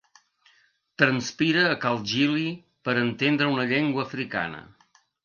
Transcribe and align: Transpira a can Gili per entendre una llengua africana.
Transpira 1.01 1.65
a 1.71 1.75
can 1.83 2.01
Gili 2.11 2.45
per 2.89 2.97
entendre 3.03 3.51
una 3.57 3.67
llengua 3.73 4.07
africana. 4.09 4.65